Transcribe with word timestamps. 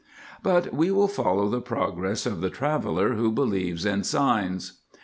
But 0.41 0.73
we 0.73 0.89
will 0.89 1.07
follow 1.07 1.47
the 1.47 1.61
progress 1.61 2.25
of 2.25 2.41
the 2.41 2.49
traveller 2.49 3.13
who 3.13 3.31
believes 3.31 3.85
in 3.85 4.03
signs. 4.03 4.79